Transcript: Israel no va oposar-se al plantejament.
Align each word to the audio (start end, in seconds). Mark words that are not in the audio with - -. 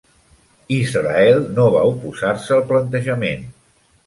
Israel 0.77 1.37
no 1.59 1.67
va 1.75 1.83
oposar-se 1.93 2.57
al 2.57 2.65
plantejament. 2.73 3.47